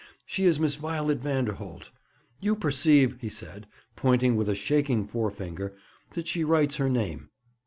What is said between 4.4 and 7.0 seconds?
a shaking forefinger, 'that she writes her